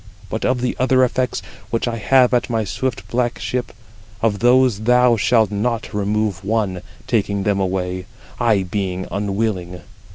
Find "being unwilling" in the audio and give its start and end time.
8.63-9.81